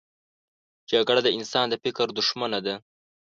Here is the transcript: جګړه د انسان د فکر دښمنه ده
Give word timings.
جګړه 0.91 1.21
د 1.23 1.29
انسان 1.37 1.65
د 1.69 1.73
فکر 1.83 2.07
دښمنه 2.17 2.59
ده 2.65 2.75